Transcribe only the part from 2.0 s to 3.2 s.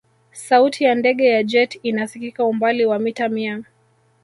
sikika umbali wa